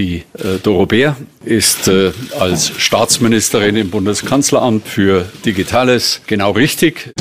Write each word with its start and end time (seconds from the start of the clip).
Die 0.00 0.24
äh, 0.38 0.56
Doro 0.62 0.86
Bär 0.86 1.14
ist 1.44 1.86
äh, 1.86 2.12
als 2.38 2.72
Staatsministerin 2.78 3.76
im 3.76 3.90
Bundeskanzleramt 3.90 4.88
für 4.88 5.26
Digitales 5.44 6.22
genau 6.26 6.52
richtig. 6.52 7.12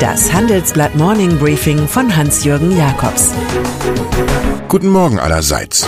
Das 0.00 0.32
Handelsblatt 0.32 0.96
Morning 0.96 1.36
Briefing 1.36 1.86
von 1.86 2.16
Hans-Jürgen 2.16 2.74
Jakobs. 2.74 3.34
Guten 4.68 4.88
Morgen 4.88 5.18
allerseits. 5.18 5.86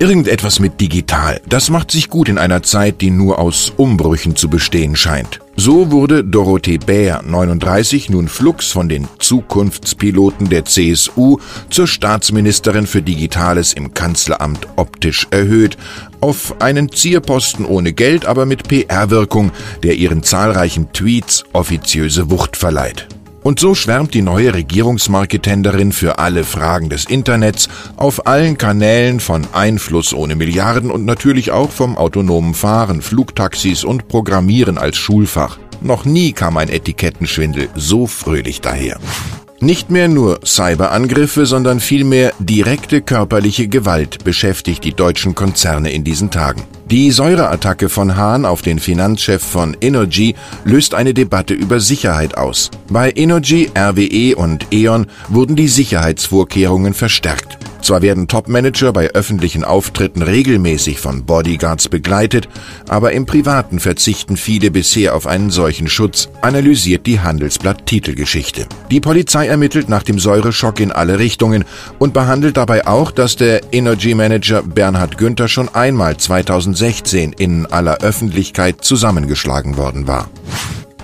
Irgendetwas 0.00 0.60
mit 0.60 0.80
digital, 0.80 1.42
das 1.46 1.68
macht 1.68 1.90
sich 1.90 2.08
gut 2.08 2.30
in 2.30 2.38
einer 2.38 2.62
Zeit, 2.62 3.02
die 3.02 3.10
nur 3.10 3.38
aus 3.38 3.70
Umbrüchen 3.76 4.34
zu 4.34 4.48
bestehen 4.48 4.96
scheint. 4.96 5.40
So 5.56 5.90
wurde 5.90 6.24
Dorothee 6.24 6.78
Bär, 6.78 7.20
39, 7.22 8.08
nun 8.08 8.26
flugs 8.28 8.72
von 8.72 8.88
den 8.88 9.06
Zukunftspiloten 9.18 10.48
der 10.48 10.64
CSU 10.64 11.36
zur 11.68 11.86
Staatsministerin 11.86 12.86
für 12.86 13.02
Digitales 13.02 13.74
im 13.74 13.92
Kanzleramt 13.92 14.68
optisch 14.76 15.26
erhöht, 15.30 15.76
auf 16.22 16.62
einen 16.62 16.90
Zierposten 16.90 17.66
ohne 17.66 17.92
Geld, 17.92 18.24
aber 18.24 18.46
mit 18.46 18.68
PR-Wirkung, 18.68 19.52
der 19.82 19.96
ihren 19.96 20.22
zahlreichen 20.22 20.94
Tweets 20.94 21.44
offiziöse 21.52 22.30
Wucht 22.30 22.56
verleiht. 22.56 23.06
Und 23.42 23.58
so 23.58 23.74
schwärmt 23.74 24.12
die 24.12 24.22
neue 24.22 24.52
Regierungsmarketenderin 24.52 25.92
für 25.92 26.18
alle 26.18 26.44
Fragen 26.44 26.90
des 26.90 27.06
Internets 27.06 27.68
auf 27.96 28.26
allen 28.26 28.58
Kanälen 28.58 29.18
von 29.18 29.46
Einfluss 29.52 30.12
ohne 30.12 30.36
Milliarden 30.36 30.90
und 30.90 31.06
natürlich 31.06 31.50
auch 31.50 31.70
vom 31.70 31.96
autonomen 31.96 32.54
Fahren, 32.54 33.00
Flugtaxis 33.00 33.82
und 33.82 34.08
Programmieren 34.08 34.76
als 34.76 34.98
Schulfach. 34.98 35.58
Noch 35.80 36.04
nie 36.04 36.32
kam 36.32 36.58
ein 36.58 36.68
Etikettenschwindel 36.68 37.70
so 37.74 38.06
fröhlich 38.06 38.60
daher. 38.60 38.98
Nicht 39.62 39.90
mehr 39.90 40.08
nur 40.08 40.40
Cyberangriffe, 40.42 41.44
sondern 41.44 41.80
vielmehr 41.80 42.32
direkte 42.38 43.02
körperliche 43.02 43.68
Gewalt 43.68 44.24
beschäftigt 44.24 44.84
die 44.84 44.94
deutschen 44.94 45.34
Konzerne 45.34 45.92
in 45.92 46.02
diesen 46.02 46.30
Tagen. 46.30 46.62
Die 46.90 47.10
Säureattacke 47.10 47.90
von 47.90 48.16
Hahn 48.16 48.46
auf 48.46 48.62
den 48.62 48.78
Finanzchef 48.78 49.42
von 49.42 49.76
Energy 49.82 50.34
löst 50.64 50.94
eine 50.94 51.12
Debatte 51.12 51.52
über 51.52 51.78
Sicherheit 51.78 52.38
aus. 52.38 52.70
Bei 52.88 53.12
Energy, 53.14 53.70
RWE 53.76 54.34
und 54.34 54.66
E.ON 54.70 55.06
wurden 55.28 55.56
die 55.56 55.68
Sicherheitsvorkehrungen 55.68 56.94
verstärkt. 56.94 57.58
Zwar 57.82 58.02
werden 58.02 58.28
Topmanager 58.28 58.92
bei 58.92 59.08
öffentlichen 59.10 59.64
Auftritten 59.64 60.22
regelmäßig 60.22 61.00
von 61.00 61.24
Bodyguards 61.24 61.88
begleitet, 61.88 62.48
aber 62.88 63.12
im 63.12 63.26
Privaten 63.26 63.80
verzichten 63.80 64.36
viele 64.36 64.70
bisher 64.70 65.14
auf 65.14 65.26
einen 65.26 65.50
solchen 65.50 65.88
Schutz, 65.88 66.28
analysiert 66.40 67.06
die 67.06 67.20
Handelsblatt 67.20 67.86
Titelgeschichte. 67.86 68.66
Die 68.90 69.00
Polizei 69.00 69.46
ermittelt 69.46 69.88
nach 69.88 70.02
dem 70.02 70.18
Säureschock 70.18 70.80
in 70.80 70.92
alle 70.92 71.18
Richtungen 71.18 71.64
und 71.98 72.14
behandelt 72.14 72.56
dabei 72.56 72.86
auch, 72.86 73.10
dass 73.10 73.36
der 73.36 73.72
Energy 73.72 74.14
Manager 74.14 74.62
Bernhard 74.62 75.18
Günther 75.18 75.48
schon 75.48 75.68
einmal 75.68 76.16
2016 76.16 77.32
in 77.32 77.66
aller 77.66 77.98
Öffentlichkeit 77.98 78.84
zusammengeschlagen 78.84 79.76
worden 79.76 80.06
war. 80.06 80.28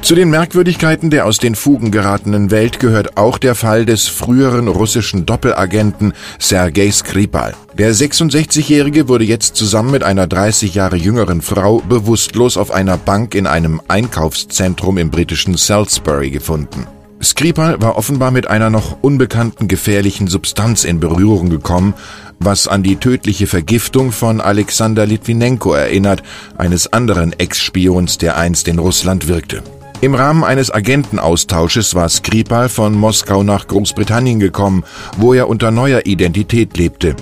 Zu 0.07 0.15
den 0.15 0.31
Merkwürdigkeiten 0.31 1.11
der 1.11 1.27
aus 1.27 1.39
den 1.39 1.57
Fugen 1.57 1.91
geratenen 1.91 2.53
Welt 2.53 2.79
gehört 2.79 3.17
auch 3.17 3.39
der 3.39 3.57
Fall 3.57 3.85
des 3.85 4.07
früheren 4.07 4.69
russischen 4.69 5.27
Doppelagenten 5.27 6.12
Sergei 6.39 6.93
Skripal. 6.93 7.55
Der 7.77 7.93
66-Jährige 7.93 9.09
wurde 9.09 9.25
jetzt 9.25 9.57
zusammen 9.57 9.91
mit 9.91 10.05
einer 10.05 10.29
30 10.29 10.77
Jahre 10.77 10.95
jüngeren 10.95 11.43
Frau 11.43 11.81
bewusstlos 11.81 12.57
auf 12.57 12.71
einer 12.71 12.99
Bank 12.99 13.34
in 13.34 13.49
einem 13.49 13.81
Einkaufszentrum 13.89 14.97
im 14.97 15.11
britischen 15.11 15.57
Salisbury 15.57 16.31
gefunden. 16.31 16.87
Skripal 17.21 17.83
war 17.83 17.99
offenbar 17.99 18.31
mit 18.31 18.47
einer 18.47 18.71
noch 18.71 18.99
unbekannten 19.03 19.67
gefährlichen 19.67 20.29
Substanz 20.29 20.84
in 20.84 21.01
Berührung 21.01 21.51
gekommen, 21.51 21.95
was 22.39 22.69
an 22.69 22.84
die 22.84 22.95
tödliche 22.95 23.49
Vergiftung 23.49 24.12
von 24.12 24.41
Alexander 24.41 25.05
Litvinenko 25.05 25.73
erinnert, 25.73 26.23
eines 26.57 26.93
anderen 26.93 27.33
Ex-Spions, 27.33 28.19
der 28.19 28.37
einst 28.37 28.69
in 28.69 28.79
Russland 28.79 29.27
wirkte. 29.27 29.65
Im 30.03 30.15
Rahmen 30.15 30.45
eines 30.45 30.71
Agentenaustausches 30.71 31.95
war 31.95 32.09
Skripal 32.11 32.69
von 32.69 32.95
Moskau 32.95 33.43
nach 33.43 33.67
Großbritannien 33.67 34.39
gekommen, 34.39 34.84
wo 35.17 35.33
er 35.33 35.49
unter 35.49 35.71
neuer 35.71 36.05
Identität 36.05 36.77
lebte. 36.77 37.17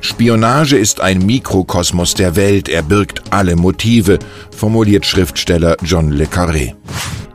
Spionage 0.00 0.76
ist 0.78 1.02
ein 1.02 1.18
Mikrokosmos 1.18 2.14
der 2.14 2.34
Welt, 2.34 2.70
er 2.70 2.82
birgt 2.82 3.22
alle 3.30 3.56
Motive, 3.56 4.18
formuliert 4.56 5.04
Schriftsteller 5.04 5.76
John 5.82 6.10
Le 6.10 6.24
Carré. 6.24 6.74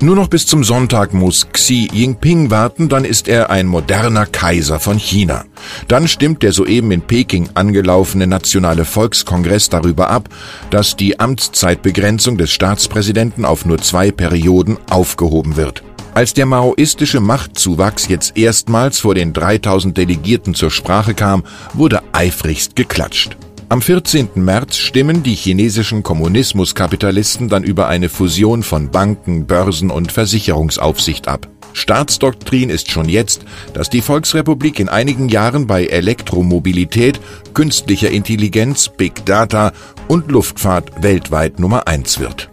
Nur 0.02 0.16
noch 0.16 0.30
bis 0.30 0.48
zum 0.48 0.64
Sonntag 0.64 1.14
muss 1.14 1.48
Xi 1.52 1.90
Jinping 1.92 2.50
warten, 2.50 2.88
dann 2.88 3.04
ist 3.04 3.28
er 3.28 3.50
ein 3.50 3.68
moderner 3.68 4.26
Kaiser 4.26 4.80
von 4.80 4.98
China. 4.98 5.44
Dann 5.90 6.08
stimmt 6.08 6.42
der 6.42 6.54
soeben 6.54 6.92
in 6.92 7.02
Peking 7.02 7.50
angelaufene 7.54 8.26
Nationale 8.26 8.86
Volkskongress 8.86 9.68
darüber 9.68 10.10
ab, 10.10 10.30
dass 10.70 10.96
die 10.96 11.20
Amtszeitbegrenzung 11.20 12.38
des 12.38 12.50
Staatspräsidenten 12.50 13.44
auf 13.44 13.66
nur 13.66 13.80
zwei 13.80 14.12
Perioden 14.12 14.78
aufgehoben 14.90 15.58
wird. 15.58 15.84
Als 16.14 16.34
der 16.34 16.46
maoistische 16.46 17.20
Machtzuwachs 17.20 18.08
jetzt 18.08 18.38
erstmals 18.38 19.00
vor 19.00 19.16
den 19.16 19.34
3000 19.34 19.98
Delegierten 19.98 20.56
zur 20.56 20.72
Sprache 20.72 21.14
kam, 21.14 21.44
wurde 21.74 22.02
eifrigst 22.14 22.78
geklatscht. 22.78 23.36
Am 23.72 23.84
14. 23.84 24.30
März 24.34 24.78
stimmen 24.78 25.22
die 25.22 25.36
chinesischen 25.36 26.02
Kommunismuskapitalisten 26.02 27.50
dann 27.50 27.64
über 27.64 27.88
eine 27.88 28.10
Fusion 28.10 28.64
von 28.64 28.90
Banken, 28.90 29.46
Börsen 29.46 29.92
und 29.92 30.12
Versicherungsaufsicht 30.12 31.28
ab. 31.28 31.48
Staatsdoktrin 31.74 32.72
ist 32.72 32.90
schon 32.90 33.08
jetzt, 33.08 33.46
dass 33.74 33.92
die 33.92 34.02
Volksrepublik 34.02 34.80
in 34.80 34.90
einigen 34.90 35.30
Jahren 35.30 35.68
bei 35.68 35.86
Elektromobilität, 35.86 37.20
künstlicher 37.54 38.10
Intelligenz, 38.10 38.90
Big 38.90 39.24
Data 39.28 39.72
und 40.08 40.32
Luftfahrt 40.32 41.04
weltweit 41.04 41.60
Nummer 41.60 41.88
eins 41.88 42.20
wird. 42.20 42.50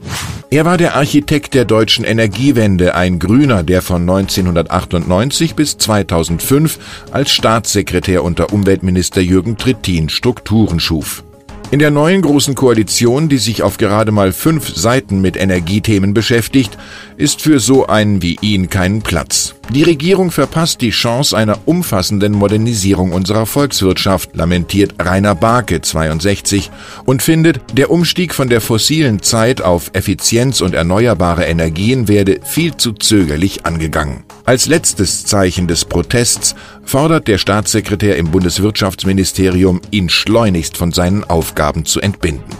Er 0.49 0.65
war 0.65 0.79
der 0.79 0.95
Architekt 0.95 1.55
der 1.55 1.65
deutschen 1.65 2.05
Energiewende, 2.05 2.95
ein 2.95 3.19
Grüner, 3.19 3.65
der 3.65 3.83
von 3.83 4.03
1998 4.03 5.57
bis 5.57 5.77
2005 5.77 6.79
als 7.11 7.33
Staatssekretär 7.33 8.23
unter 8.23 8.53
Umweltminister 8.53 9.21
Jürgen 9.21 9.57
Trittin 9.57 10.09
Strukturen 10.09 10.79
schuf. 10.79 11.25
In 11.72 11.81
der 11.81 11.91
neuen 11.91 12.22
großen 12.22 12.54
Koalition, 12.54 13.28
die 13.28 13.38
sich 13.38 13.65
auf 13.65 13.77
gerade 13.77 14.12
mal 14.12 14.32
fünf 14.32 14.72
Seiten 14.75 15.21
mit 15.21 15.37
Energiethemen 15.37 16.15
beschäftigt, 16.15 16.78
ist 17.16 17.43
für 17.43 17.59
so 17.59 17.88
einen 17.88 18.22
wie 18.22 18.38
ihn 18.41 18.71
keinen 18.71 19.03
Platz. 19.03 19.56
Die 19.71 19.82
Regierung 19.82 20.31
verpasst 20.31 20.81
die 20.81 20.91
Chance 20.91 21.37
einer 21.37 21.59
umfassenden 21.65 22.34
Modernisierung 22.34 23.12
unserer 23.12 23.47
Volkswirtschaft, 23.47 24.37
lamentiert 24.37 24.94
Rainer 25.00 25.34
Barke 25.34 25.81
62 25.81 26.71
und 27.04 27.21
findet, 27.21 27.60
der 27.72 27.91
Umstieg 27.91 28.33
von 28.33 28.48
der 28.48 28.60
fossilen 28.60 29.21
Zeit 29.22 29.60
auf 29.60 29.91
Effizienz 29.93 30.60
und 30.60 30.72
erneuerbare 30.72 31.47
Energien 31.47 32.06
werde 32.06 32.38
viel 32.44 32.77
zu 32.77 32.93
zögerlich 32.93 33.66
angegangen. 33.66 34.26
Als 34.47 34.67
letztes 34.67 35.27
Zeichen 35.27 35.67
des 35.67 35.84
Protests 35.84 36.55
fordert 36.84 37.27
der 37.27 37.37
Staatssekretär 37.37 38.17
im 38.17 38.31
Bundeswirtschaftsministerium, 38.31 39.81
ihn 39.91 40.09
schleunigst 40.09 40.77
von 40.77 40.93
seinen 40.93 41.25
Aufgaben 41.25 41.84
zu 41.84 42.01
entbinden. 42.01 42.55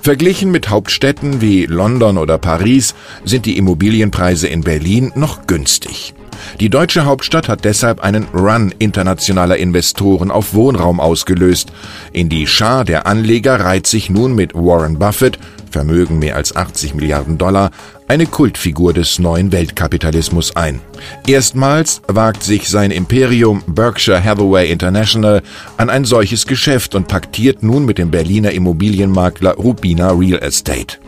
Verglichen 0.00 0.50
mit 0.50 0.68
Hauptstädten 0.68 1.40
wie 1.40 1.66
London 1.66 2.18
oder 2.18 2.38
Paris 2.38 2.96
sind 3.24 3.46
die 3.46 3.56
Immobilienpreise 3.56 4.48
in 4.48 4.62
Berlin 4.62 5.12
noch 5.14 5.46
günstig. 5.46 6.12
Die 6.58 6.70
deutsche 6.70 7.04
Hauptstadt 7.04 7.48
hat 7.48 7.64
deshalb 7.64 8.00
einen 8.00 8.24
Run 8.34 8.74
internationaler 8.80 9.58
Investoren 9.58 10.32
auf 10.32 10.54
Wohnraum 10.54 10.98
ausgelöst. 10.98 11.72
In 12.12 12.30
die 12.30 12.48
Schar 12.48 12.84
der 12.84 13.06
Anleger 13.06 13.60
reiht 13.60 13.86
sich 13.86 14.10
nun 14.10 14.34
mit 14.34 14.54
Warren 14.54 14.98
Buffett, 14.98 15.38
Vermögen 15.70 16.18
mehr 16.18 16.36
als 16.36 16.54
80 16.54 16.94
Milliarden 16.94 17.38
Dollar, 17.38 17.70
eine 18.12 18.26
Kultfigur 18.26 18.92
des 18.92 19.18
neuen 19.18 19.52
Weltkapitalismus 19.52 20.54
ein. 20.54 20.80
Erstmals 21.26 22.02
wagt 22.08 22.42
sich 22.42 22.68
sein 22.68 22.90
Imperium 22.90 23.62
Berkshire 23.66 24.22
Hathaway 24.22 24.70
International 24.70 25.40
an 25.78 25.88
ein 25.88 26.04
solches 26.04 26.46
Geschäft 26.46 26.94
und 26.94 27.08
paktiert 27.08 27.62
nun 27.62 27.86
mit 27.86 27.96
dem 27.96 28.10
Berliner 28.10 28.50
Immobilienmakler 28.50 29.54
Rubina 29.54 30.10
Real 30.10 30.42
Estate. 30.42 30.98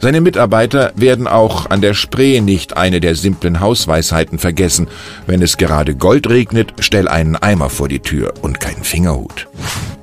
Seine 0.00 0.22
Mitarbeiter 0.22 0.94
werden 0.96 1.26
auch 1.26 1.68
an 1.68 1.82
der 1.82 1.92
Spree 1.92 2.40
nicht 2.40 2.78
eine 2.78 2.98
der 3.00 3.14
simplen 3.14 3.60
Hausweisheiten 3.60 4.38
vergessen. 4.38 4.88
Wenn 5.26 5.42
es 5.42 5.58
gerade 5.58 5.94
Gold 5.94 6.30
regnet, 6.30 6.72
stell 6.80 7.08
einen 7.08 7.36
Eimer 7.36 7.68
vor 7.68 7.88
die 7.88 8.00
Tür 8.00 8.32
und 8.40 8.58
keinen 8.58 8.84
Fingerhut. 8.84 9.48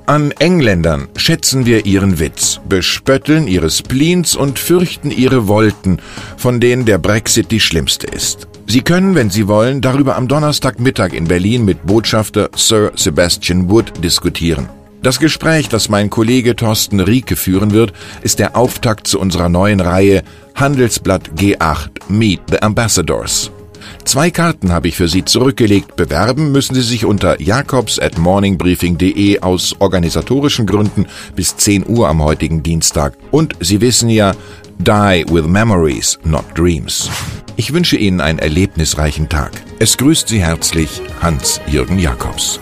An 0.06 0.32
Engländern 0.40 1.08
schätzen 1.16 1.66
wir 1.66 1.86
ihren 1.86 2.20
Witz, 2.20 2.60
bespötteln 2.68 3.48
ihre 3.48 3.70
Spleens 3.70 4.36
und 4.36 4.58
fürchten 4.58 5.12
ihre 5.12 5.48
Wolken, 5.48 6.00
von 6.38 6.60
denen 6.60 6.86
der 6.86 6.98
Brexit 6.98 7.52
die 7.52 7.60
schlimmste 7.60 8.08
ist. 8.08 8.48
Sie 8.68 8.82
können, 8.82 9.16
wenn 9.16 9.30
Sie 9.30 9.48
wollen, 9.48 9.82
darüber 9.82 10.16
am 10.16 10.28
Donnerstagmittag 10.28 11.14
in 11.14 11.26
Berlin 11.26 11.66
mit 11.66 11.86
Botschafter 11.86 12.50
Sir 12.56 12.92
Sebastian 12.96 13.70
Wood 13.70 14.04
diskutieren. 14.04 14.70
Das 15.04 15.20
Gespräch, 15.20 15.68
das 15.68 15.90
mein 15.90 16.10
Kollege 16.10 16.56
Thorsten 16.56 17.00
Rieke 17.00 17.36
führen 17.36 17.72
wird, 17.72 17.94
ist 18.22 18.40
der 18.40 18.56
Auftakt 18.56 19.08
zu 19.08 19.20
unserer 19.20 19.50
neuen 19.50 19.80
Reihe 19.80 20.24
Handelsblatt 20.56 21.32
G8 21.36 21.90
Meet 22.08 22.42
the 22.50 22.62
Ambassadors. 22.62 23.52
Zwei 24.06 24.32
Karten 24.32 24.72
habe 24.72 24.88
ich 24.88 24.96
für 24.96 25.08
Sie 25.08 25.24
zurückgelegt. 25.24 25.96
Bewerben 25.96 26.52
müssen 26.52 26.76
Sie 26.76 26.82
sich 26.82 27.06
unter 27.06 27.40
jakobs 27.42 28.00
at 28.00 28.18
morningbriefing.de 28.18 29.40
aus 29.42 29.76
organisatorischen 29.80 30.66
Gründen 30.66 31.06
bis 31.36 31.56
10 31.56 31.88
Uhr 31.88 32.10
am 32.10 32.24
heutigen 32.24 32.64
Dienstag. 32.64 33.18
Und 33.32 33.56
Sie 33.60 33.80
wissen 33.82 34.10
ja, 34.10 34.34
die 34.80 35.26
with 35.30 35.46
memories, 35.46 36.18
not 36.24 36.46
dreams. 36.56 37.10
Ich 37.56 37.74
wünsche 37.74 37.98
Ihnen 37.98 38.22
einen 38.22 38.40
erlebnisreichen 38.40 39.30
Tag. 39.30 39.52
Es 39.80 39.98
grüßt 39.98 40.28
Sie 40.28 40.42
herzlich 40.42 41.02
Hans-Jürgen 41.22 42.00
Jakobs. 42.00 42.60